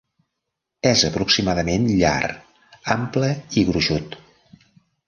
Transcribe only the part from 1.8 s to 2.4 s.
llar,